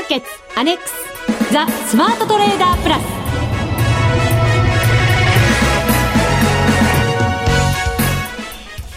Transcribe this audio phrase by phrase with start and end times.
[0.00, 0.26] ーケッツ
[0.56, 0.92] アネックス
[1.52, 3.02] ザ・スマートトレーダープラス。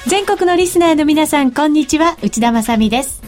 [0.08, 2.18] 全国のリスナーの皆さんこんにちは。
[2.22, 3.22] 内田まさです。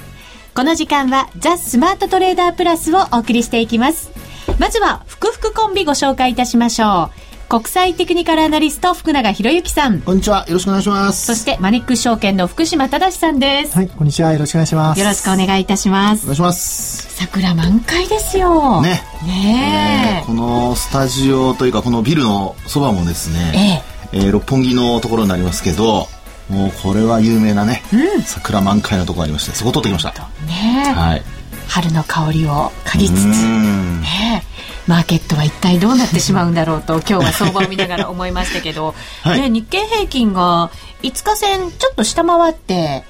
[0.53, 4.11] この時間はザ・スマートトレーダープラスをお送りしていきます。
[4.59, 7.24] まずは福福コンビご紹介いたしましょう。
[7.47, 10.01] 国際テクニカルアナリスト福永博之さん。
[10.01, 10.45] こんにちは。
[10.47, 11.27] よろしくお願いします。
[11.27, 13.75] そしてマネックス証券の福島正さんです。
[13.75, 14.33] はいこんにちは。
[14.33, 14.99] よろしくお願いします。
[14.99, 16.23] よろしくお願いいたします。
[16.23, 17.15] お願いします。
[17.15, 18.81] 桜満開ですよ。
[18.81, 19.03] ね。
[19.23, 20.23] ねえ。
[20.23, 24.25] ー、このスタジオというかこのビルのそばもですね、ええ。
[24.25, 26.07] えー、六本木のところになりますけど
[26.49, 30.13] もうこれは有名なね、うん、桜満開のところありましてそこ撮ってきました。
[30.47, 31.34] ねはい
[31.67, 34.43] 春の香りを嗅ぎつつね
[34.87, 38.93] マーケットは一体どうなってしまうんだろうと今日は相場を見ながら思いましたけど、
[39.23, 40.69] はい、ね、日経平均が
[41.01, 43.03] 5日線ちょっと下回って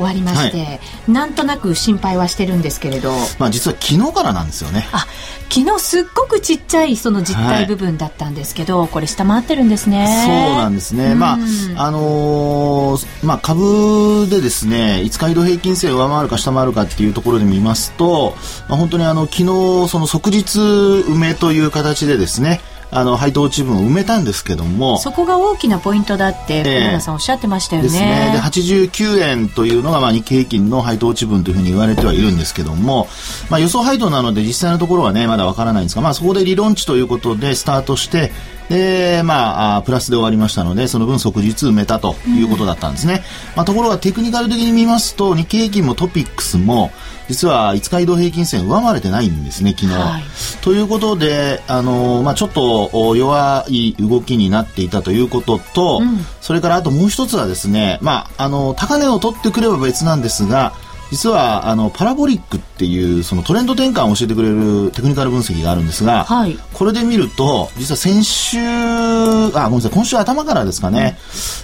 [0.00, 0.64] 終わりまして、は
[1.08, 4.88] い、なんとなく心配はしてるんですけれど、まあ、実は昨日からなんですよね。
[4.92, 5.06] あ
[5.52, 10.06] 昨日すっごくちっちゃいその実体部分だったんですけど、はい、これ下回ってるんですね。
[10.24, 11.38] そうなんですね、まあ
[11.76, 18.36] あのー、まあ、株でですね5日移動平均線上回るか下回るかっていうところで見ますと、
[18.68, 19.44] まあ、本当にあの昨日
[19.88, 22.60] その即日埋めという形でですね
[22.92, 24.98] あの配当値分を埋めたんですけども。
[24.98, 27.88] そこが大きなポイントだって福永さんおっしゃってましたよね。
[27.88, 28.30] ですね。
[28.32, 33.08] で89円というのがまあ日経平均の配当値分というふうに言われてはいるんですけども、
[33.48, 38.32] まあ、予想配当なので実際のところはねまだわからないんですが、まあ、そこで理論値ということでスタートして
[38.70, 43.14] で、まあ、プラスで終わりましたので、その分即日埋めたということだったんですね。
[43.14, 46.92] うん、まあ、ところがテクニカル的に見ますと、日経平均もトピックスも、
[47.28, 49.98] 実は5日移動平均線上回れてないんですね、昨日。
[49.98, 50.22] はい、
[50.62, 60.74] ということで、あのまあ、ちょっと弱い動きになっていたということと、うん、それからあともう一つはですね、まあ、あの高値を取ってくれば別なんですが、
[61.10, 71.18] 実はあのパラボリックっていうそのトレンド転換を教えてくれるテクニカル分析があるんですが、はい、これで見ると実は先週あごめんなさい今週頭からですかね、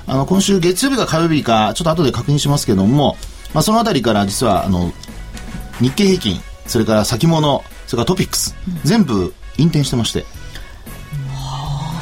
[0.09, 3.17] うん、あの今週月曜日か火曜日かちょっと後で確認しますけども、
[3.55, 4.93] まあ、その辺りから実はあの
[5.81, 10.25] 日経平均それから先物それからトピックス、うん、全部引転してまして。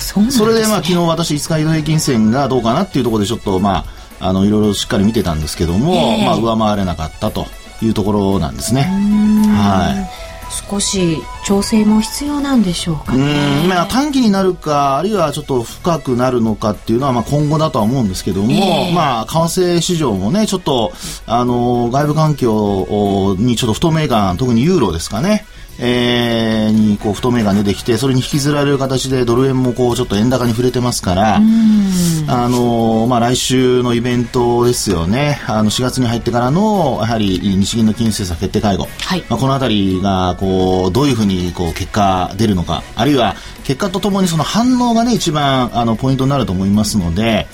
[0.00, 3.84] そね、それでまあ昨日私5日移動平均線がどうかなっていうところでちょっとまあ
[4.24, 7.46] あのいろいろしっかり見てたんですけども、えー、まあ、上回れなかったと
[7.82, 8.82] いうところなんですね。
[8.82, 10.24] はい。
[10.70, 20.92] 少し調整も必要なんでしょうか、ね、まあ、短期になるかあるいはちょっと深くなるのかっていうのはまあ今後だとは思うんですけども、えー、まあ、為替市場もねちょっと
[21.26, 25.44] あの外部環境にちょっと不透明感特にユーロですかね
[25.78, 35.40] えー、にこう太めが出てきてそれに引きずられる形でドル円もこうちょっと円高に触れてますからあの、まあ、来週のイベントですよね。
[35.46, 42.82] あの4月に入ってからのやはり日銀の金融政策決定会合、はい、まあ、この辺りがこうどういうふうにこう結果出るのか。
[42.96, 47.46] あるいは結果とともにその反応がね一番あのポイントになると思いますので、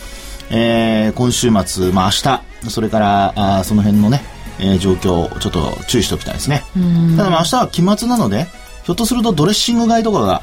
[0.51, 2.11] えー、今週末、まあ、明
[2.65, 4.23] 日それからあその辺のね
[4.60, 6.62] えー、状況ちょっと注意しておきたいですね。
[7.16, 8.47] ただまあ明日は期末なので
[8.84, 10.43] ひょっとするとドレッシング買いとかが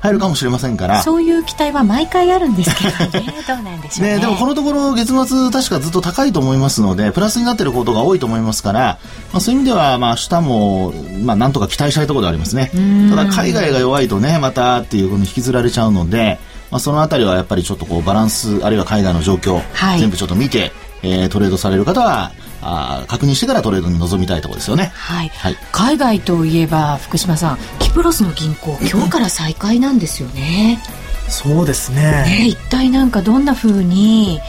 [0.00, 1.02] 入るかもしれませんから。
[1.02, 3.34] そういう期待は毎回あるんですけどね。
[3.46, 8.98] どうなんでしょうね、ね、でもこのところ月末確かずっと高いと思いますのでプラスになっていることが多いと思いますから、
[9.32, 10.92] まあ、そういう意味ではまあ明日も
[11.24, 12.70] まあなんとか期待したいところでありますね。
[13.10, 16.38] ただ海外が弱いとねまたっていうふうに引きずられちゃうので、
[16.70, 20.72] まあ、そのあたりはやっぱりちょっとこうバランスあるいは海外の状況、はい、全部ちょっと見て、
[21.02, 22.32] えー、トレードされる方は
[22.66, 30.80] あ確認してからトレードに臨みたいところですよね、はい、はい、海外といえば福島さんキプロスの銀行今日から再開なんですよね。
[31.28, 32.24] そうですね。
[32.24, 34.40] ね一体なんかどんなふうに、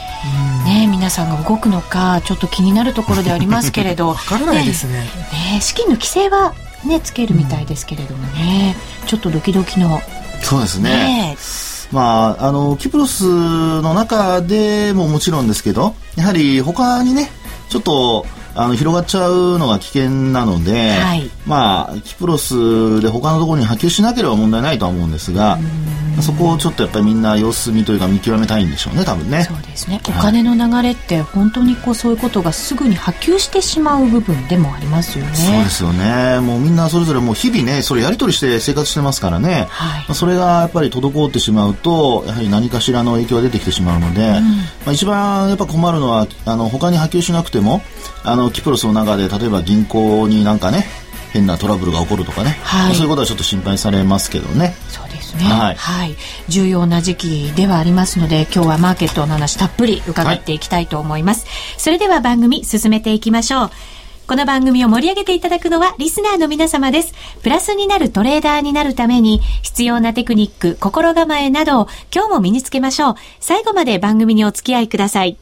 [0.66, 4.10] ね、皆さんが動くのかちょっと気になるところでありますけれど。
[4.14, 5.10] わからないですね
[5.54, 6.54] ね資金の規制は、
[6.86, 8.76] ね、つけるみたいですけれどもね、
[9.08, 10.02] ちょっとドキドキの。
[10.44, 10.90] そうですね。
[10.92, 11.38] ね。
[11.92, 17.32] まあ、あのキプロスの中でももちろんですけどやはり他にね
[17.70, 18.26] ちょっと
[18.56, 25.60] あの広がっちゃうのが危険なので、はい、まあキプロスで他のところに波及しなければ問題ないとは思うんですが
[26.22, 29.44] そこをちょっとやっぱりみんな様子見というか見極めたいんでしょうね多分ね。
[29.44, 30.02] そうですね。
[30.08, 35.36] お金の流れって本当にこうそういうことがすぐに波及してしまう部分でもありますよね。
[35.36, 36.40] そうですよね。
[36.40, 44.42] もうみんなそれぞれもう日々ねそれやり取りして生活してますからね、はい、それがやっぱり滞ってしまうとやはり何かしらの影響が出てきてしまうので、うん、ま
[44.88, 47.82] あ、一番やっぱ困るのはあの他に波及しなくても
[48.24, 50.86] あのキプロスの中で例えば銀行になんかね
[51.38, 54.76] 変なトラブルが起こるとかね、はい、そういうことはちょっと心配されますけどね。
[54.90, 56.16] そうですね、はい、はい、
[56.48, 63.72] 重要な時期ではありますので今日はマーケットの話たっぷり伺っていきたいと思います、はい、それでは番組進めていきましょう
[64.28, 67.14] この番組を盛り上げていただくのはリスナーの皆様です。
[67.44, 73.16] プラスになるトレーダーになるために必要なテクニック、心構えなどを今日も身につけましょう。
[73.40, 75.38] 最後まで番組にお付き合いください。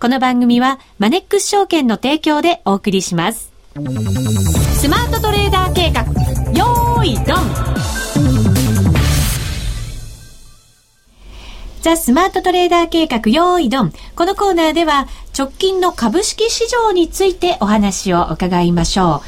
[0.00, 3.51] この番組はマネックス証券の提供でお送りします。
[3.74, 3.78] ス
[4.86, 6.02] マートトレーダー計画、
[6.52, 7.44] よーいドン
[11.80, 13.92] ザ・スマートトレーダー計画用意ドン。
[14.14, 19.22] このコーナーでは直近の株式市場についてお話を伺いましょ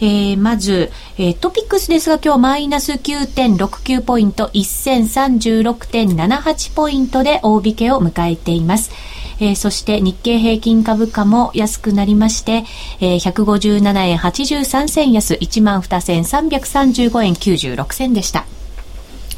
[0.00, 0.04] う。
[0.04, 8.92] えー、まず、えー、トピックスですが今日マイナス9.69ポイント、1036.78ポイントで大引けを迎えています。
[9.40, 12.64] えー、そして日経平均株価も安くなりまして、
[13.00, 18.44] えー、157円83銭安、12,335円96銭でした。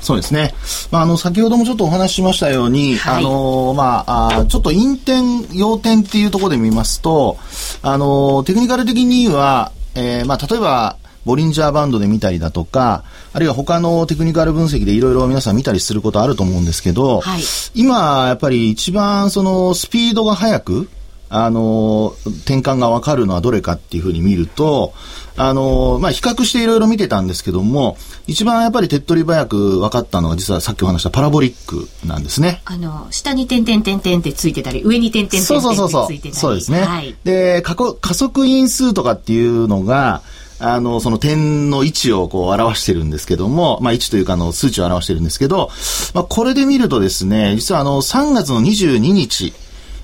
[0.00, 0.54] そうですね。
[0.90, 7.36] まあ、あの、先ほどもちょっとお話ししましたように、はい、あの、まあ、あちょっと陰点、陽点っていうところで見ますと、
[7.82, 17.42] あの、テクニカル的には、えー、まあ、例えば、ボリンジャーバンドで見たりだとか、あるいは他のテクニカル分析でいろいろ皆さん見たりすることあると思うんですけど、はい、
[17.74, 20.88] 今、やっぱり一番そのスピードが速く、
[21.32, 24.92] あの、転換がわかるのはどれかっていうふうに見ると、
[25.36, 27.96] あの、まあ、比較していろいろ見てたんですけども、
[28.26, 32.62] 一番やっぱり手っ取り早く分かったのが実はさっきお話したパラボリックなんですね。
[32.64, 36.34] あの、下に点々点々ってついてたり、上に点々点々ってついてたり。
[36.34, 36.80] そうですね。
[36.82, 37.76] はい、で、加
[38.14, 40.22] 速因数とかっていうのが、
[40.60, 45.70] あの、その点の位置をこう表してるんですけども、まあ位置というかあの数値を表してるんですけど、
[46.14, 49.52] まあこれで見るとですね、実はあの3月の22日、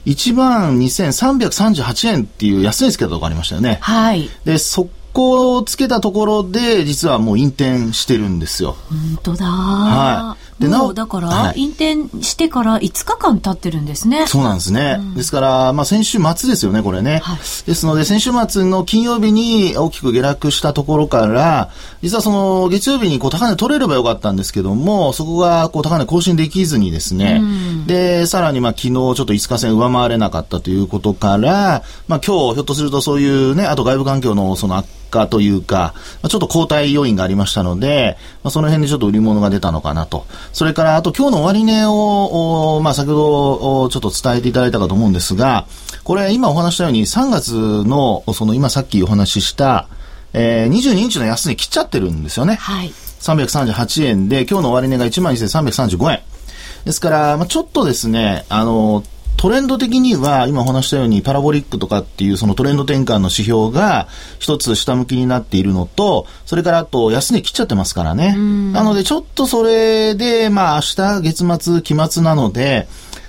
[0.07, 3.79] 1万2338円っていう安いつけたとこありましたよね。
[3.83, 4.31] はい。
[4.45, 8.77] で、そこをつけたところで、実はもう引転してるんですよ。
[8.89, 9.47] 本当だ。
[9.47, 10.46] はい。
[10.59, 14.27] で、なお、だから、はい、引転してから5日間経ってるんですね。
[14.27, 14.97] そうなんですね。
[14.99, 17.21] うん、ですから、まあ、先週末ですよね、これね。
[17.23, 21.71] はい、ですので、先週末の金曜日に大きく下落したところから、
[22.03, 34.87] 実はその、月曜日にこう、高値取れればよかったんですけども、そこが、こう、高値更新できずにですね、うん、で、さらに、まあ、昨日ちょっと5日線上回れなかったということから、まあ、今日、ひょっとするとそういうね、あと外部環境のその悪
[35.17, 35.95] 化というか、
[36.29, 40.27] ちょっと後退要因がありましたので、まあ、その辺でちょっと売り物が出たのかなと。
[40.53, 45.67] それから、あと今日の終値を、まあ、先ほどちょっと伝えていただいたかと思うんですが、
[46.05, 47.53] これ今お話したように3月
[47.85, 49.89] の、その今さっきお話しした、
[50.33, 52.57] えー、22日の安値切っちゃってるんですよね。
[52.57, 52.93] はい。
[53.21, 56.21] 338円で、今日の終値が12,335円。
[56.85, 59.03] ですから、まあ、ちょっとですね、あの、
[59.37, 68.35] トレンド的には、今お話したようにパラボリックとかっていうそのトレンド転換の指標が一つ下向きになっているのと、それからあと安値切っちゃってますからね。
[68.73, 72.89] なのでちょっとそれで、まあ明日月末期末なので、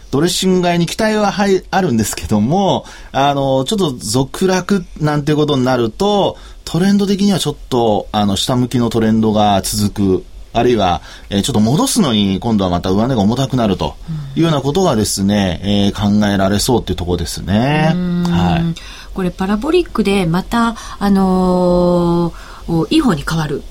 [0.10, 10.26] ドレッシング買いに期待ははいあるんですけども、あの、ちょっと続落なんてことになると、トレンド的にはちょっと、あの、下向きのトレンドが続く
[10.58, 13.96] あるいは、えー、ちょっと戻すのに今度はまた上値が重たくなると
[14.36, 17.94] いうようなことがですね、えー、考えられそうっていうところですね。
[18.28, 18.80] はい。
[19.14, 23.64] これパラボリックでまた、あのー、いい方に変わる。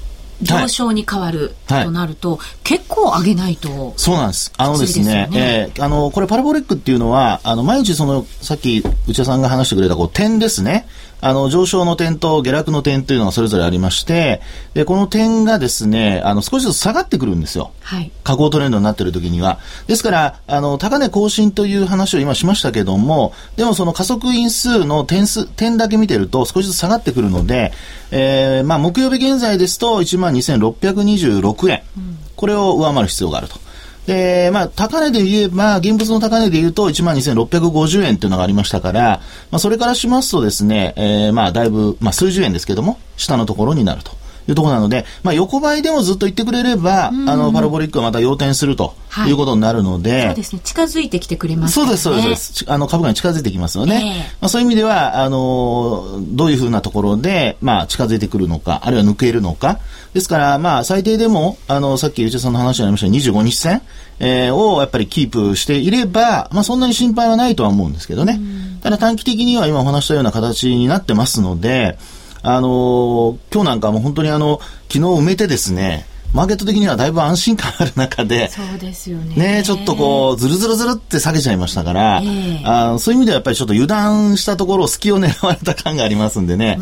[0.43, 4.53] 上昇に変わるとなると、はい、結構上げないと、そうなんです。
[4.57, 10.87] あのですね、ねえー、あの、これパラボリックっていうのは、あの、毎日その、さっき内田さんが話してくれた、こう、点ですね。
[11.21, 14.43] あの、上昇の点と下落の点というのがそれぞれありまして、
[14.75, 17.73] で、この点がですね、あの、少しずつ下がってくるんですよ。
[17.81, 18.13] はい。
[18.23, 19.59] 下降トレンドになっている時には。
[19.87, 27.73] ですから、あの、高値更新という話を今しましたけども、でもその加速因数の点数、点だけ見てると少しずつ下がってくるので、
[28.11, 31.83] えー、まあ、木曜日現在ですと12,626円。
[31.97, 33.66] うん、これを上回る必要があると。
[34.07, 39.21] で、まあ、高値で言えば、現物の高値で言うと、12,650円っていうのがありましたから、
[39.51, 44.13] まあ、それからしますとですね、えー、まあ、だいぶ、まあ、数十円ですけども、下のところになると。
[44.49, 48.95] いうところなので、まあ、横ばいでもずっと言ってくれれば、あの、パラボリックはまた要点すると
[49.27, 50.61] いうことになるので、はい、そうですね。
[50.65, 52.65] 近づいてきてくれます、ね、そうです、そうです。
[52.69, 53.95] あの、株価に近づいてきますよね。
[53.97, 59.79] えー、まあ、そういう意味では、あの、どういうふうなところで、まあ、近づいてくるのか、あるいは抜けるのか。
[60.15, 63.83] ですから、まあ、最低でも、あの、さっき内田さんの話にありました25日線、
[64.19, 68.41] えー、をやっぱりキープしていれば、まあ、そんなに心配はないとは思うんですけどね。
[68.83, 71.99] ただ短期的には今お話したような形になってますので、
[72.47, 79.35] あのー、今日なんかも本当にあの、昨日埋めてですね、マーケット的にはだいぶ安心感ある中で、そうですよね。
[79.35, 86.79] ね、ちょっとこう、ずるずるずるって下げちゃいましたから、えー、あそういう意味ではやっぱりちょっと油断したところを隙を狙われた感がありますんでね。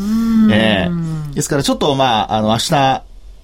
[0.53, 3.03] えー、ですからちょっとまあ、あの、明日、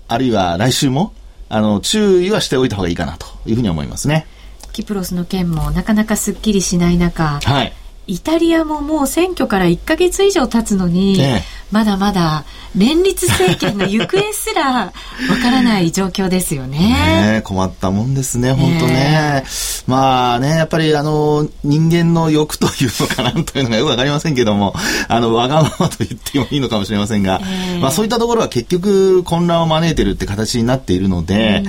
[0.09, 1.15] あるいは来週も、
[1.49, 4.27] あの、注意はしておいた方がいいかなというふうに思いますね。
[4.73, 7.73] キプロスの件もなかなかすっきりしない中、はい。
[8.07, 11.17] イタリアももう選挙から1か月以上経つのに、
[11.71, 12.45] まだまだ
[12.77, 14.93] 連立政権の行方すらわ
[15.43, 16.79] からない状況ですよね。
[16.79, 19.45] ね困ったもんですね、本当ね。
[19.87, 24.75] まあね、やっぱりあの、人間の欲というのかなというのがよくわかりませんけども、
[25.09, 27.41] あの、わがままと言ってもいいのかもしれませんが、
[27.81, 31.63] まあそういったところは結局混乱を招いてるって形になっているので、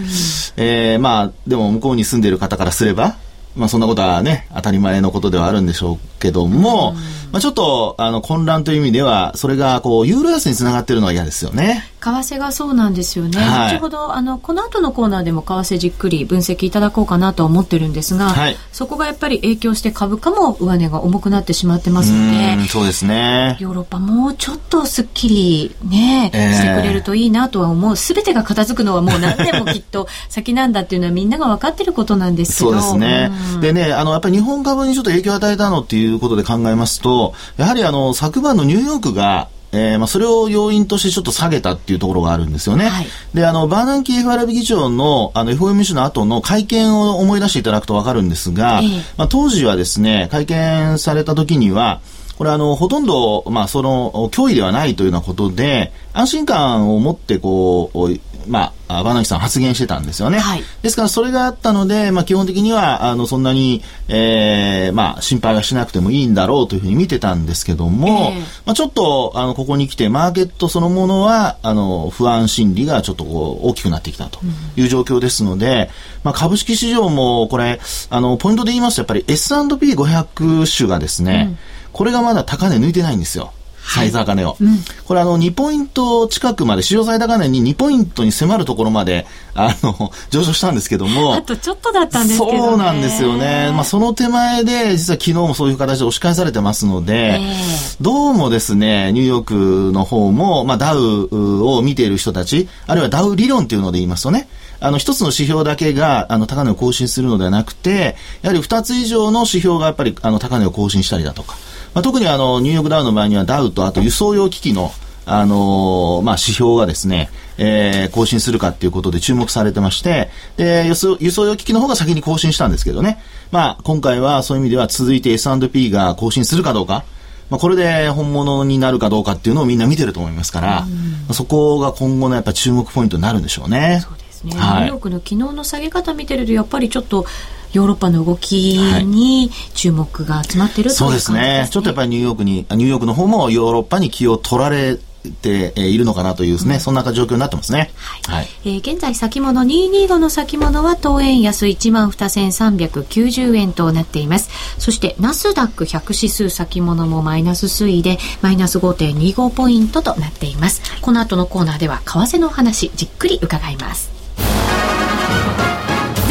[0.58, 3.18] えー、まあ、でも向こうに住んでいる方からすれば、
[3.56, 6.94] まあそんなことはね、当たり前のことではあるんでしょうけども、
[7.32, 11.91] まあちょっと、あの、混乱という意味では、それが、こう、ユーロ安につながっているのは嫌ですよね。
[12.02, 13.40] 為替がそうなんですよね。
[13.40, 23.58] はい、後ほど、あの、この後のコーナーでも為替じっくり分析いただこうかなと思ってるんですが、はい、そこがやっぱり影響して株価も上値が重くなってしまってますので、そうですね。
[23.60, 27.96] ヨーロッパもうちょっとすっきりね、えー、してくれるといいなとは思う。
[27.96, 32.82] すべてが片付くのはもう何年もきっと先なんだっていうのはみんなが分かってることなんですけど。
[32.82, 33.32] そうですね。
[33.62, 42.90] でね、あの、やっぱり日本株にちょっと影響を与えたのっていうことで考えますと、やはりあの、昨晩のニューヨークが、えー、まあ、それを要因としてちょっと下げたっていうところがあるんですよね。
[42.90, 52.02] はい、で、あの、バーナンキー FRB 議長の、あの、FOMC の後の会見を思い出していただくとわかるんですが、えー、まあ、当時はですね、会見された時には、
[52.42, 60.40] これあの、ほとんど、まあ、その、脅威ではないというようなことで、安心感を持って、こう、まあ、バナキさん発言してたんですよね。
[60.40, 74.40] はい、ですから、それがあったので、まあ、基本的には、あの、そんなに、えー、まあ、心配はしなくてもいいんだろうというふうに見てたんですけども、えー、まあ、ちょっと、あの、ここに来て、マーケットそのものは、あの、不安心理がちょっとこう、大きくなってきたと
[74.76, 75.88] いう状況ですので、うん、
[76.24, 77.80] まあ、株式市場も、これ、
[78.10, 81.58] あの、ポイントで言いますと、やっぱり S&P500 種がですね、うん、
[81.94, 83.54] これがまだ高値抜いてないんですよ。
[83.84, 91.36] 最高値を、うん、これあの2ポイント近くまで史上最高値に2ポイントに迫るところまであの 上昇したんですけども。
[91.36, 104.48] あとちょっとだったんですけど、ね、そうなんですよね、まあ、その手前で実は昨日もそういう形で押し返されてますので、えー、どうもですねニューヨークの方も、まあ、ダウを見ている人たちあるいはダウ理論というので言いますとね
[104.84, 111.56] あの、一つの指標だけが、あの、高値を更新するのではなくて、やはり二つ以上の指標がやっぱり、あの、高値を更新したりだとか、
[111.94, 114.92] まあ、特にあのニューヨークダウの場合にはダウとあと輸送用機器の
[115.26, 123.22] あのー、まあ、指標がですね、えー、更新するかっていうことで注目されてまして、で、輸送輸送用機器の方が先に更新したんですけどね。
[123.52, 127.04] まあ、今回はそういう意味では続いて S&P が更新するかどうか、
[127.50, 130.88] まあ、これで本物になるかどうかっていうのをみんな見てると思いますから、
[131.34, 134.00] そこが今後のやっぱ注目ポイントになるんでしょうね。
[134.02, 134.56] そうですね。
[134.56, 137.26] はい、ニューヨークの昨日の下げ方見てると、やっぱりちょっと、
[137.74, 141.68] ヨーロッパの動きに注目が集まっている、ね、そうですね。
[141.72, 144.98] ちょっとやっぱりニューヨークに、ニューヨークの方もヨーロッパに気を取られ
[145.30, 147.92] ているのかなというですね、うん、そんな状況になってますね。
[148.28, 148.36] はい。
[148.38, 154.50] はい、えー、現在先物225の先物は当円安1万2390円となっています。
[154.80, 160.82] そしてナスダック100指数先物もマイナス推移でマイナス5.25ポイントとなっています。
[161.02, 164.21] この後のコーナーでは為替の話じっくり伺います。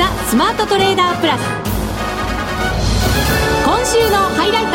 [0.01, 1.43] ザ・スマートトレーダープラス。
[3.67, 4.71] 今週のハイライト。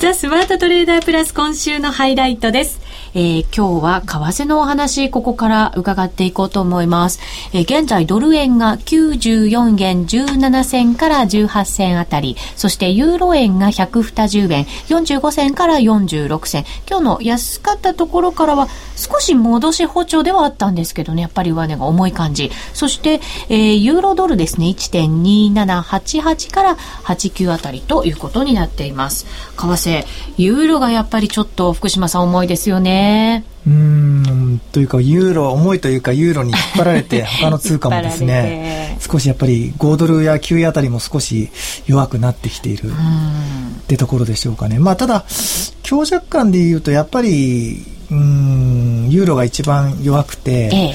[0.00, 2.80] ザ・スマートトレーダープラス今週のハイライトです。
[3.14, 7.20] えー、今日は為替のお話、ここから伺っていこうと思います。
[7.52, 16.64] えー、現在ドル円が94円17銭から18銭あたり、そしてユーロ円が120円45銭から46銭。
[16.88, 22.52] 今日の安かったところからは少し戻し補調ではあったんですけどね、やっぱり上値が重い感じ。
[22.74, 29.26] そして、えー、ユーロドルですね、1.2788から89あたりということになっています。
[29.56, 30.04] 為替、
[30.36, 32.99] ユーロがやっぱりちょっと福島さん重いですよね。
[33.66, 34.60] うん。
[34.72, 41.50] というかユーロ重いというかユーロに引っ張られて他の通貨もですね 少しやっぱり5ドルや9円あたりも少し
[41.86, 42.94] 弱くなってきているっ
[43.86, 44.78] てところでしょうかね。
[44.78, 45.24] まあただ
[45.82, 50.94] 強弱感でいうとやっぱりうんユーロが一番弱くて、え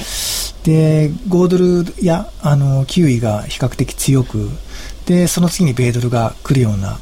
[0.64, 4.50] で5ドルやあのキウイが比較的強く
[5.06, 6.98] でその次に米ドルが来るような、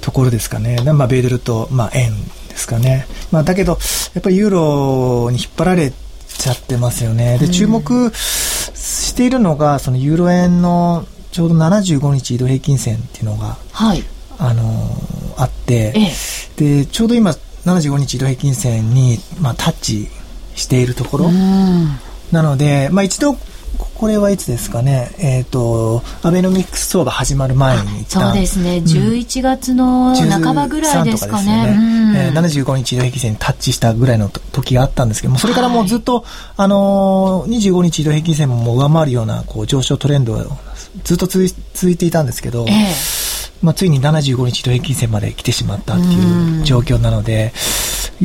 [0.00, 2.12] ところですかね、まあ、米ドルと、まあ、円
[2.56, 3.06] ですかね。
[3.30, 3.78] まあ、だけど、
[4.14, 7.38] やっぱりユーロに引っ張られちゃってますよね。
[7.38, 14.02] で、注目しているのが、そのユーロ円のちょうど75日移動平均線っていうのが、はい、
[14.38, 16.00] あのー、あって、え
[16.62, 17.32] え、で、ちょうど今、
[17.66, 20.08] 75日移動平均線に、まあ、タッチ
[20.54, 21.30] しているところ。
[22.32, 23.36] なので、まあ、一度
[23.98, 31.76] これはいつですかね、えっ、ー、と、アベノミクス相場始まる前にそうですね、うん、11月の半ばぐらいですかね。
[32.12, 32.30] ね。
[32.30, 36.24] えー、75日移動平均線にタッチしたぐらいの時があったんですけども、それからもうずっと、はい、
[36.58, 40.42] あのー、25日移動平均線も上回るようなこう上昇トレンドを
[41.04, 41.44] ずっと続
[41.90, 43.26] いていたんですけど、えー
[43.62, 47.52] まあ、ついに75日と平均線まで来てしまったっていう状況なので、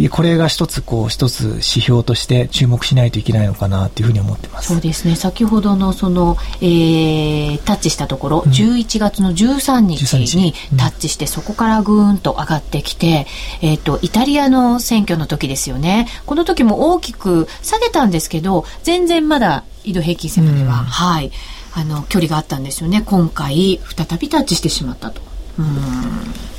[0.10, 4.70] これが一つこう一つ指標として注目しないといけないのかなというふうに思ってます。
[4.70, 5.16] そうですね。
[5.16, 13.28] 先ほどのその、えー、タッチしたところ、うん、11月の13日にタッチして、うん、そこからぐーんと上がってきて、
[13.62, 16.08] えーと、イタリアの選挙の時ですよね。
[16.26, 21.32] この時も大きく下げたんですけど全然まだ移動平均線までは、うん、はい。
[21.74, 23.02] あの距離があったんですよね。
[23.06, 25.22] 今回再びタッチしてしまったと。
[25.60, 26.51] うん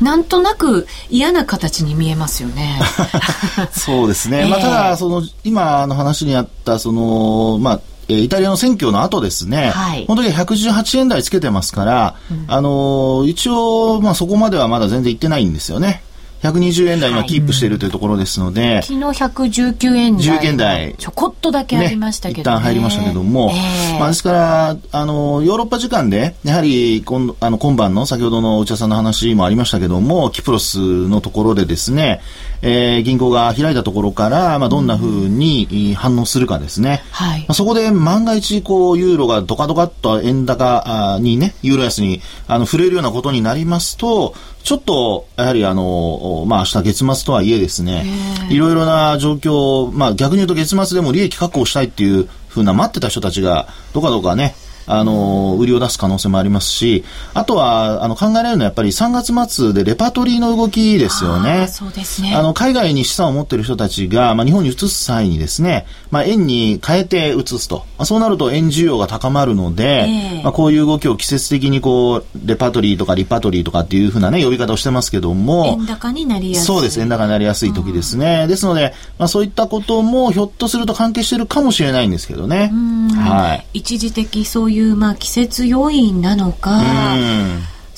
[0.00, 2.80] なんとなく嫌な形に見えますよね。
[3.72, 4.42] そうですね。
[4.42, 16.02] えー、まあ、ただ、その、今の話にあった、その、まあ、イタリアの選挙の後ですね、はい、この時118円台つけてますから、うん、あの、一応、まあそこまではまだ全然いってないんですよね。
[16.42, 20.46] 120円台今キープしているというところですので、昨日119円台。
[20.46, 20.94] 円台。
[20.96, 30.78] ちょこっとだけありましたけど、ね、一旦入りましたけども、えー、まあ、ですからあのヨーロッパ時間でやはり今あの今晩の先ほどのお茶さんの話もありましたけどもキプロス
[31.08, 32.20] のところでですね、
[32.62, 37.40] えー、銀行が開いたところから、まあ、どんなふうに反応するかですね、はい。
[37.40, 44.34] まあ、そこで万が一こうユーロがドカドカっと円高にねユーロ安にあの触れるようなことになりますと
[44.64, 48.04] ちょっと、やはりあの、まあ、明日月末とはいえですね、
[48.50, 54.54] いろいろな状況、まあ、逆に言うと月末でも利益確保したいっていうふうな待ってた人たちが、どかどかね、
[54.88, 57.04] あの、売りを出す可能性もありますし、
[57.34, 61.68] あとは、あの、考えられるのはやっぱり3月末でレパートリーの動きですよね。
[61.68, 62.34] そうですね。
[62.34, 67.84] あの、海外に資産を持っている人たちが、まあ、日本に移す際にですね、まあ、円に変えて移すと。
[67.98, 76.66] まあ、そうなると円需要が高まるので、えー、まあ、こういう動きを季節的にこう、レパートリーとかリパトリーとかっていうふうなね、呼び方をしてますけども、円高になりやすい。
[76.66, 77.00] そうです。
[77.00, 78.40] 円高になりやすい時ですね。
[78.42, 82.72] うん、ですので、まあ、そういったこともひょっとすると関係しているかもしれないんですけどね。
[83.14, 83.78] はい。
[83.78, 86.80] 一時的そういう、まあ、季節要因なのか、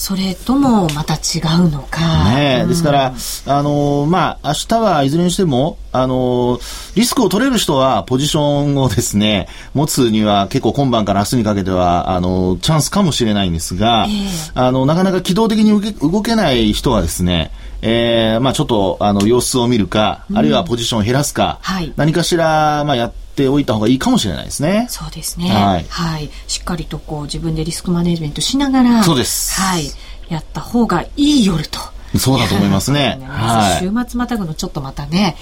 [0.00, 2.24] それともまた違うのか。
[2.34, 17.50] ね、ですから、あのー、まあ、明日はいずれにしても、あのー、リスクを取れる人はポジションをですね、持つには結構今晩から明日にかけては、あのー、チャンスかもしれないんですが、えー、あの、なかなか機動的に動けない人はですね、
[17.82, 24.86] えー、まあちょっと、あの、様子を見るか、うん、あるいはポジションを減らすか、はい、何かしら、まあやっておいた方がいいかもしれないですね。
[24.88, 25.50] そうですね。
[25.50, 25.86] はい。
[25.88, 26.30] はい。
[26.46, 29.60] しっかりとこう自分でリスクマネジメントしながら、そうです。
[29.60, 29.90] はい。
[30.28, 31.78] やった方がいい夜と。
[32.18, 33.20] そうだと思いますね。
[33.28, 35.36] はい、週末またぐのちょっとまたね、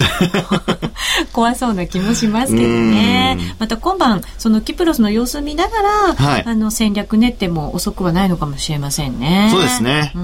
[1.32, 3.38] 怖そうな気もしますけどね。
[3.58, 9.48] また今晩、そのキプロスの様子見ながら、はい、あの戦略練っても遅くはないのかもしれませんね。
[9.50, 10.12] そうですね。
[10.14, 10.18] え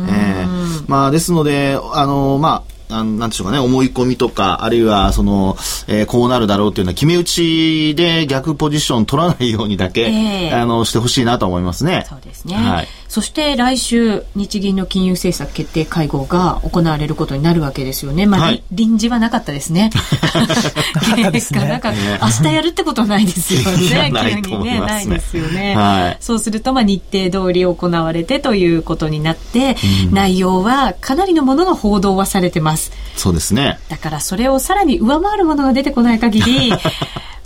[0.46, 5.56] ー、まあですので、あの、まあ、なんなんでしょうかね、思い込みとか、あるいは、その、
[5.88, 12.06] えー、こうなるだろうっていうのは決め打ちで逆ポジション取らないようにだけ、えー、あの、してほしいなと思いますね。
[12.08, 12.54] そうですね。
[12.54, 12.88] はい。
[13.08, 18.26] そして来週、日銀の金融政策決定会合が行われることになるわけですよね。
[18.26, 19.90] まあ、はい、臨時はなかったですね。
[21.30, 21.80] ですね。
[22.20, 24.12] 明日やるってことはないですよね。
[24.12, 25.76] 急にね、ないですよね。
[25.76, 29.76] はい、そうすると、まあ、日程通り行われてということになって、
[30.08, 32.83] うん、内容はかなりのものが報道はされてます。
[33.16, 33.78] そうですね。
[33.88, 36.72] だからそれをさらに上回るものが出てこない限り、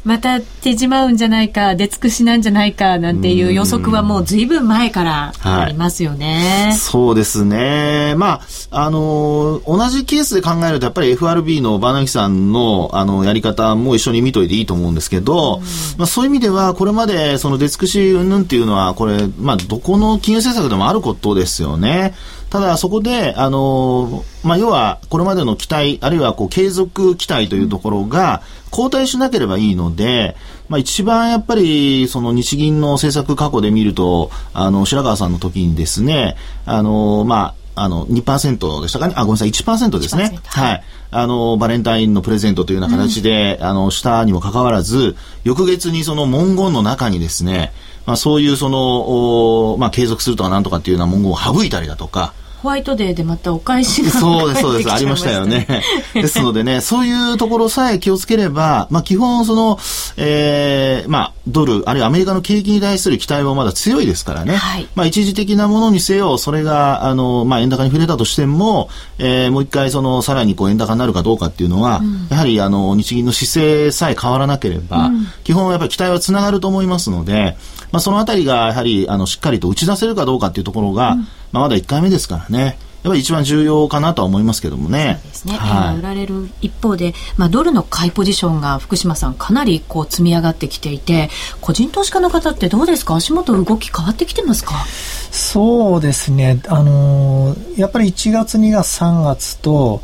[0.04, 6.68] また手じまうんじゃないか、出尽くしなんじゃないか、なんていう予測はもうずいぶん前からありますよね。
[6.68, 8.14] はい、そうですね。
[8.16, 15.60] まあ、あのー、同じケースで考えると、やっぱり FRB のバーナキさんの、あの、やり方も一緒に見といていいと思うんですけど、
[15.98, 22.14] まあ、そういう意味では、これまで、その出尽くし云々っていうのは、これ、まあ、どこの金融政策でもあることですよね。
[22.50, 30.36] ただそこで、あのまあ、要はこれまでの期待、あるいはこう継続期待というところが後退しなければいいので、
[30.68, 40.38] まあ、一番やっぱりその日銀の政策過去で見ると、あの白川さんの時にですね、あのまあ、あの2%でしたかね、あ、ごめんなさい、1%ですね。
[40.46, 40.84] はい。
[41.10, 47.72] あの、バレンタインのプレゼントというような形で、うん、あの、したにもかかわらず、翌月にその文言の中にですね、
[48.08, 54.92] まあ、そういうその、まあ、継続するとかなんとかっていうような文言を省いたりだとか、ホワイトデーでまたお返しがそうです、そうです。
[54.92, 55.66] ありましたよね。
[56.14, 59.78] ですのでね、そういうところさえ気をつければ、まあ基本その、
[60.16, 64.56] えー、まあドル、あるいはアメリカの景気に対する期待はまだ強いですからね。
[64.56, 77.56] はい、まあ一時的なものにせよ、それが、あの、まあ円高に触れたとしても、えー、もう一回その、さらにこう円高になるかどうかっていうのは、うん、やはりあの、日銀の姿勢さえ変わらなければ、うん、基本やっぱり期待はつながると思いますので、
[77.92, 81.20] まあそのあたりがやはり、あの、しっかりと打ち出せるかどうかっていうところが、うん
[81.52, 82.78] まあ、まだ1回目ですからね。
[83.04, 85.20] やっぱり一番重要かなとは思いますけどもね。
[85.22, 85.54] そうですね。
[85.54, 93.14] はい、売られる一方で、まあ、ドルの買いポジションが福島さんかなりこう積み上がってきていて、個人投資家の方ってどうですか？
[93.14, 94.84] 足元動き変わってきてますか？
[95.30, 96.60] そうですね。
[96.66, 100.02] あのー、やっぱり1月、2月、3月と、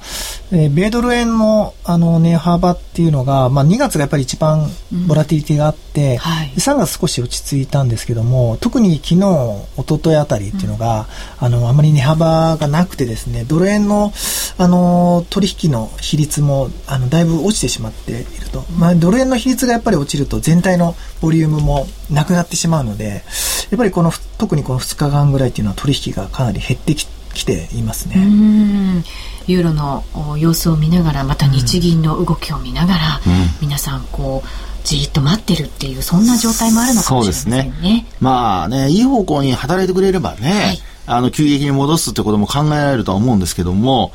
[0.52, 4.68] えー、米ドル円のあの値幅っていうのが、まあ、2月がやっぱり一番
[5.06, 11.06] ボラティリティがあって、うんはい、3月少し落ち着いたんですけども特に昨日一昨日あたりっていうのが、
[11.40, 14.12] うん、あのあまり値幅がなくてですねドル円の
[14.56, 23.24] あの取引の比率もあのだいぶ落ちてしまっていると、まあ、ドル円の比率がやっぱり落ちると全体のボリュームもなくなってしまうので
[23.70, 29.04] やっぱりこの特にこの2日間ぐらいっていうのは取引がかなり減ってきてきていますね。
[29.46, 30.04] ユーロの
[30.38, 34.48] 様子を見ながらまた日銀の動きを見ながら、うん、皆さんこう
[34.84, 37.74] じっと待ってるっていうそんな状態もあるのかもしれませんね。
[37.82, 38.06] ね。
[38.20, 44.12] まあねいい方向に働いてくれればね、はい、あの急激に戻すってことも考えられるとは思うんですけども。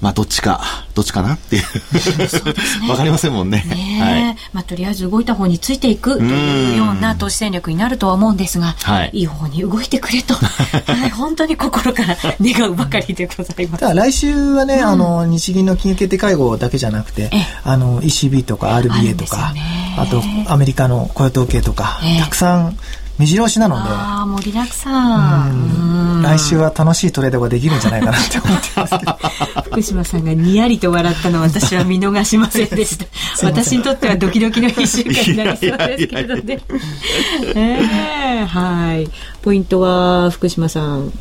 [0.00, 0.60] まあ、どっちか、
[0.94, 1.62] どっちかなっていう。
[2.88, 3.64] わ、ね、かりませんもんね。
[3.66, 10.34] ねはい、まあ、とりあえず動いた方についていくというような投資戦略になるとは思うんですが、はい、いい方に動いてくれと、
[10.92, 13.84] はい、本当に心から願うばかりでございます。
[13.94, 17.30] 来週はね、うん、あの、日銀の金融決定会合だけじゃなくて、
[17.64, 19.52] あの、ECB とか RBA とか、
[19.96, 22.78] あと、アメリカの雇用統計とか、たくさん、
[23.18, 23.82] 目白押しなので。
[23.82, 26.22] ああ、盛りだくさん。
[26.22, 29.18] 来週は楽しいトレードができるんじゃないかなって思ってますけど。
[29.70, 33.06] 福島さんがにやりと笑ったのは私は見逃しませんでした。
[33.44, 36.60] 私にとってはドキドキの一週間になりそうですけどね。
[37.54, 37.78] え
[38.40, 39.10] えー、はい。
[39.42, 41.12] ポイントは福島さん。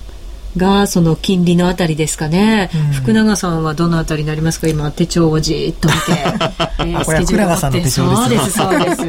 [0.57, 4.67] がその金利のあたりですかね、うん、福永さんはどのあたりになりますか？
[4.67, 5.99] 今手帳をじっと見て、
[6.79, 7.89] えー、スケジュールを持って。
[7.89, 9.01] そうですそうです。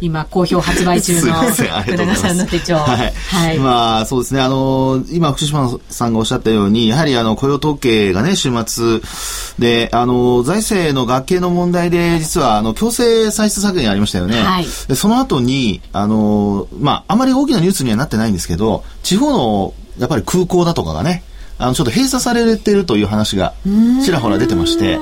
[0.00, 1.32] 今好評発売中の
[1.82, 2.74] 福永さんの手帳。
[2.74, 4.40] はい、はい、まあそうですね。
[4.40, 9.00] あの今福島さんがおっしゃったようにやはりあの雇用統計がね週末
[9.58, 21.22] であの財政の学系の問題で実はあの強制歳出削減ありましたよね、はい、でその後にあのまああまり大きなニュースにはなってないんですけど地方のやっぱり空港だとかがね、
[21.58, 23.54] あの、ちょっと閉鎖されてるという話が
[24.04, 24.98] ちらほら出てまして、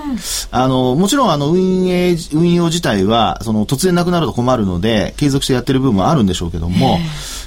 [0.51, 7.01] あの、もちろんあの、運営、運用自体は、その、突然なくなると困るので、継続してやってる部分もあるんでしょうけども、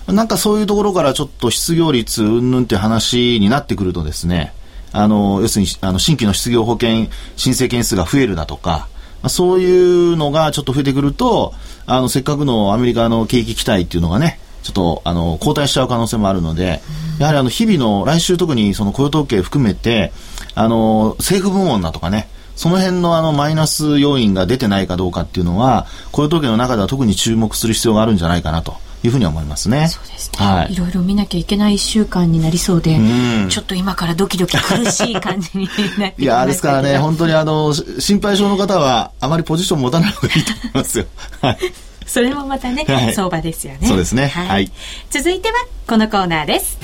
[0.07, 4.53] なんかそういうところからちょっと失業率うんぬんって話になってくるとですね、
[4.91, 7.07] あの、要するに、あの、新規の失業保険
[7.37, 8.89] 申請件数が増えるだとか、
[9.27, 11.53] そういうのがちょっと増えてくると、
[11.85, 16.81] あの、せっかくのアメリカの景気期待っていうのがね、ちょっとあの後退しちゃう可能性もあるので、
[17.19, 20.11] やはりあの日々の来週特にその雇用統計含めて
[20.55, 22.27] あの政府部門だとかね
[22.57, 28.75] その辺のあのマイナス要因が出てないかどうかっていうのは雇用統計の中では特に注目する必要があるんじゃないかなと。
[29.03, 29.87] いうふうに思いますね。
[29.89, 30.43] そうですね。
[30.43, 30.73] はい。
[30.73, 32.99] いろいろ見なきゃいけない一週間になりそうで、
[33.47, 41.05] ちょっと今からドキドキ苦しい感じになっていや、ですからね、本当にあの、心配性の方は、あまりポジション持たない方がいいと思いますよ。
[41.41, 41.57] はい。
[42.09, 43.87] それもまたね、はい、相場ですよね。
[43.87, 44.27] そうですね。
[44.27, 44.47] はい。
[44.47, 44.71] はい、
[45.09, 46.77] 続いてはこのコーナーです。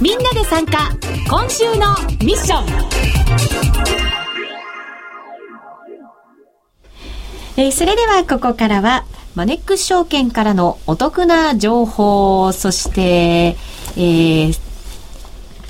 [0.00, 0.90] みんなで参加
[1.28, 2.66] 今週のミッション。
[7.58, 13.56] えー、それではここからはマネックス証券からのお得な情報そして、
[13.96, 14.65] えー、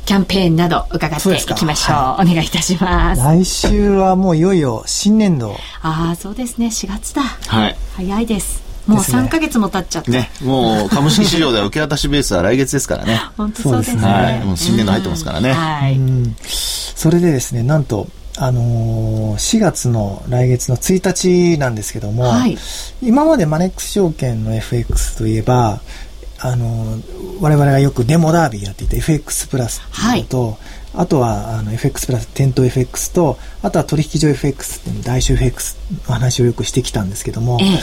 [0.06, 1.96] キャンペーンなど伺っていきましょう。
[1.96, 3.20] はい、お願いいたします。
[3.20, 5.56] 来週はもういよいよ新年度。
[5.82, 6.68] ああ、そうですね。
[6.68, 7.22] 4月だ。
[7.22, 7.76] はい。
[7.96, 8.62] 早いです。
[8.86, 10.10] もう3か月も経っちゃった。
[10.12, 10.30] ね。
[10.42, 13.20] もう株式市場では受け渡しベースは来月ですからね。
[13.36, 14.02] 本当そうですね。
[14.02, 14.44] はい。
[14.44, 15.52] もう新年度入ってますからね。
[15.52, 15.98] はい。
[16.46, 18.06] それでですね、なんと、
[18.38, 22.56] あのー、4月の来月の1日なんですけども、はい、
[23.02, 25.80] 今までマネックス証券の FX といえば、
[26.38, 26.98] あの
[27.40, 30.56] 我々がよくデモダービーやっていた FX プラスっていうのと、はい、
[30.94, 35.76] あとはあの FX プラス店頭 FX とあとは取引所 FX っていう大衆 FX
[36.08, 37.78] の話をよくしてきたんですけども、ええ、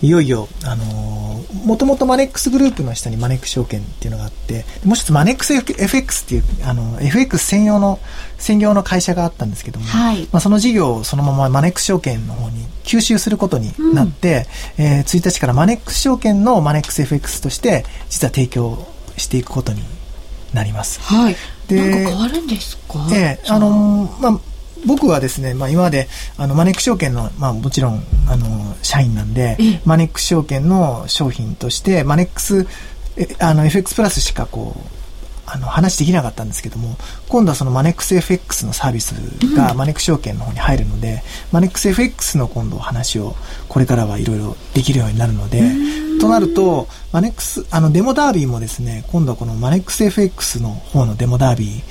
[0.00, 7.98] いよいよ、あのー、もともとマネックスグループの下にマネックス証券っていうのがあってもう一つマネックス FX っていうあの FX 専用の
[8.38, 14.46] 専業の会社があったんですけども、はい、まあ、その事業をそのままマネックス証券の方に吸収することになって、
[14.78, 19.82] うん、えー、1日からマネックス証券のマネックス FX として実は提供していくことに
[20.54, 21.00] なります。
[21.00, 21.36] はい。
[21.66, 23.08] で、なんか変わるんですか？
[23.12, 24.40] ええー、あのまあ
[24.86, 32.66] 僕はですね、まあ、今まであのマネックス証券の、まあ、もちろんあの社員なんでマネックス証券の商品としてマネックス
[33.40, 34.98] あの FX プラスしかこう
[35.50, 36.96] あの話できなかったんですけども
[37.28, 39.12] 今度はそのマネックス FX のサービス
[39.56, 41.18] がマネックス証券の方に入るので、うん、
[41.52, 43.34] マネックス FX の今度話を
[43.68, 45.62] これからはいろいろできるようになるので、
[46.20, 51.82] となるとマネックスあのデモダービーもですね今度はこのマネックス FX の方のデモダービ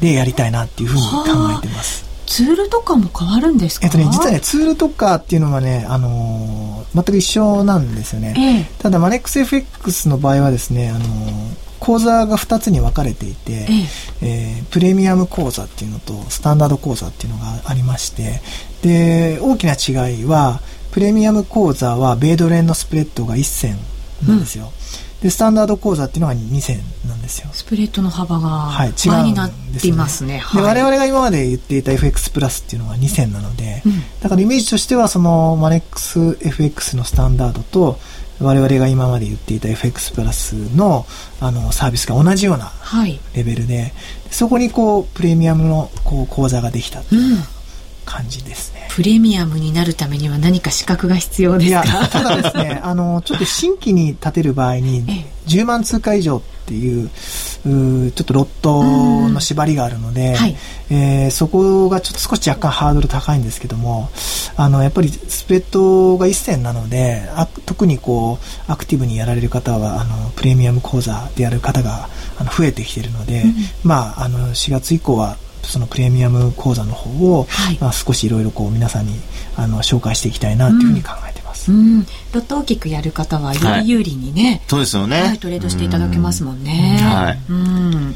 [0.00, 1.24] ーでやりたいなっていうふうに考
[1.58, 2.13] えてます。
[2.26, 3.86] ツールとかも変わるんですか？
[3.86, 8.34] えっとね、実はね、ツールとかっていうのはね、あのー、全く一緒なんですよね。
[8.36, 13.66] ええ、ただ、マネックス FX の場合はですね、あのー講座が2つに分かれていて、え
[14.22, 14.56] え。
[14.56, 18.40] えー、プレミアム講座っていうのとスタンダード講座っていうのがありまして
[18.80, 20.60] で大きな違いは
[20.92, 23.76] プレミアム講座は米ドル円のスプレッドが1銭
[24.26, 24.70] なんですよ、うん、
[25.22, 27.48] でスタンダード講座っていうのが2銭なんですよ。
[27.52, 29.50] スプレッドの幅がはい、違うになっ
[29.80, 37.98] ていますね、はい、で我々が今まで言っていた FX プラスっていうのが2銭なので、うん、だからイメージとしてはそのマネックス FX のスタンダードと
[38.40, 41.06] 我々が今まで言っていた FX プラスの
[41.40, 42.72] あのサービスが同じような
[43.34, 43.92] レベルで、はい、
[44.30, 47.38] そこにこうプレミアムのこう講座ができたという
[48.04, 51.84] 感じですね、うん、プレミアムになるためには何か資格が必要ですか？
[51.84, 57.10] いやただですね あのちょっと新規に立てる場合に10万通貨以上っていう
[57.66, 58.82] うちょっとロット
[59.28, 60.56] の縛りがあるので、はい、
[60.90, 64.08] えー、そこがちょっと少し若干ハードル高いんですけども
[64.56, 68.38] あのやっぱりスプレッドが1銭なのであ特にこ
[68.68, 79.14] うアクティブにやられる方はあのプレミアム講座でやる方があの増えてきているので、うん、まああの4月以降はそのプレミアム講座の方を、はい、まあ、少しいろいろこう皆さんに
[79.56, 81.72] あの紹介していきたいなというふうに考えてます。
[81.72, 86.98] うん、ロット大きくやる方はより有利にね、はい、そうですよね、はい、トレードしていただけますもんね。
[87.02, 88.14] はい、うん。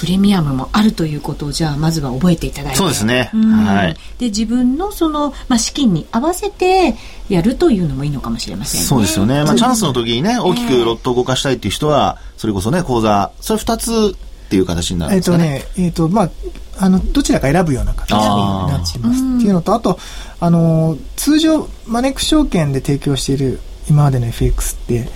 [0.00, 2.78] プレミアムもあるということをじゃあまずは覚えていただいて。
[2.78, 6.94] そうですね、はい、で自分のその、まあ、資金に合わせて
[7.28, 8.86] やるというのもいいのかもしれませんね。
[8.86, 14.16] そうですよね、まあ、チャンスの時にね大きくロットを動かしたいっていう人はそれこそね口座それ2つ
[14.50, 15.44] っていう形になるんですかね。
[15.44, 16.30] えっ、ー、とね、えっ、ー、と、まあ、
[16.78, 19.20] あの、どちらか選ぶような形になっています。
[19.20, 19.96] っていうのと、あと、
[20.40, 25.08] あの、通常、マネック証券で提供している今までの FX って、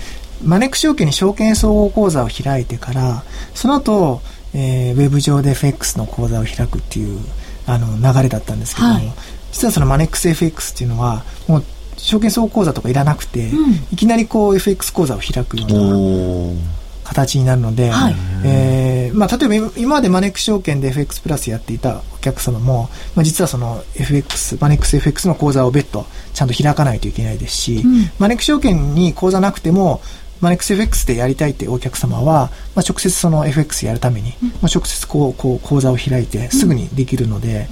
[0.45, 4.23] マネック証券に証券総合口座を開いてから、その後、
[4.55, 7.19] えー、ウェブ上で FX の口座を開くっていう、
[7.67, 9.13] あの、流れだったんですけども、はい、
[9.51, 11.65] 実はそのマネックス FX っていうのは、もう、
[11.97, 30.01] 証券総合口座とかいらなくて、うん、いきなりこう FX 口座を開くような形になるので、はい、えー、まあ、例えば今までマネックス証券で FX プラスやっていたお客様も、まあ、実はその FX、マネックス FX の口座を別途ちゃんと開かないといけないですし、うん、マネックス証券に口座なくても、
[30.41, 37.67] マネックス FX でやりたいっていうお客様は、まあ、直接その FX やるために、うん、まあ、直接こう、こう、口座を開いてすぐにできるので、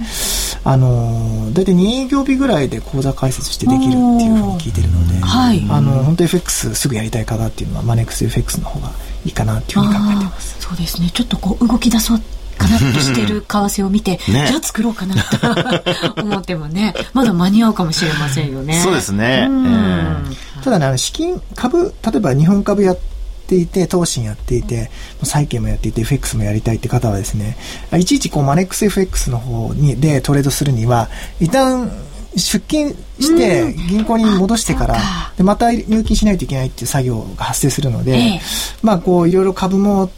[0.65, 8.91] うん、あのー、大体2営業日ぐらいで口座開設してできるっていうふうに聞いてるので、はい、あの、本当 FX すぐやりたい方っていうのはマネックス FX の方が
[9.25, 10.57] いいかなっていうふうに考えてます。
[10.59, 11.09] そうですね。
[11.13, 12.21] ちょっとこう動き出そう
[12.57, 18.79] かなとしてる為替を見て、 ね、じゃあ作ろうかなと 思ってもね、まだ間に合うかもしれませんよね。
[18.81, 19.49] そうですね。
[20.63, 22.97] ただね、あの資金、株、例えば日本株やっ
[23.47, 24.89] ていて、投信やっていて、
[25.23, 27.57] 債券もやっていて、FX もやりたいって方はですね、
[27.97, 31.09] いちいちこうマネックス FX の方にでトレードするには、
[31.39, 31.91] 一旦
[32.35, 34.97] 出金して銀行に戻してから、
[35.37, 38.39] でまた入金しないといけないっていう作業が発生するので、
[38.81, 40.09] まあこういろいろ株も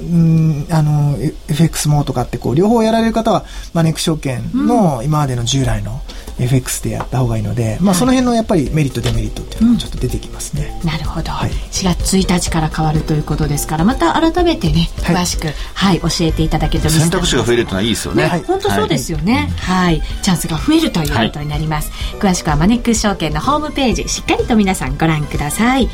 [0.00, 1.16] うんあの
[1.48, 6.02] FX もとかってこう両方やられる方はマネック証券の今までの従来の
[6.44, 25.88] FX でやった方がいいので、まあ、その辺のやっぱりメリットデメリットっていうのがちょっと出てきますね、うん、なるほど、はい、4月1日から変わるということですからまた改めてね詳しく、はい、はい、教えていただけると選択肢が増えるというのはいいですよね、ね、本当そうですよね、はい、チャンスが増えるということになります、詳しくはマネックス証券のホームページしっかりと皆さんご覧ください、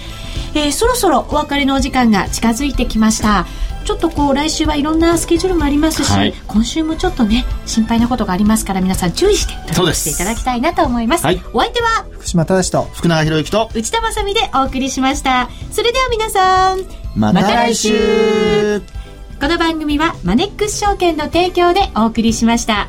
[0.55, 3.47] えー、そろそろお別れのお時間が近づいてきました
[3.85, 15.49] ちょっとこう来週はいろんなスケジュールもありますし、はい、今週もちょっとね心配なことがありますから皆さん注意して取りしていただきたいなと思います、はい、お相手は福島正と福永博之と内田まさでお送りしました。
[15.71, 16.81] それでは皆さん
[17.17, 18.83] また来週。
[19.41, 22.89] この番組はマネックス証券の提供でお送りしました。